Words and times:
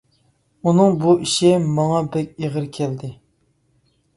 ئۇنىڭ 0.69 0.95
بۇ 1.03 1.13
ئىشى 1.27 1.51
ماڭا 1.75 2.01
بەك 2.17 2.33
ئېغىر 2.43 2.67
كەلدى. 2.79 3.13